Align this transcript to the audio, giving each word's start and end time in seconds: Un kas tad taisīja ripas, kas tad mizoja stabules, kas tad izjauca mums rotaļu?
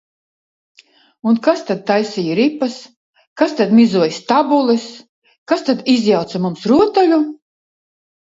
Un 1.31 1.35
kas 1.47 1.59
tad 1.65 1.81
taisīja 1.91 2.37
ripas, 2.39 2.77
kas 3.41 3.53
tad 3.59 3.75
mizoja 3.79 4.15
stabules, 4.15 4.87
kas 5.53 5.63
tad 5.69 5.85
izjauca 5.97 6.43
mums 6.47 6.65
rotaļu? 6.73 7.21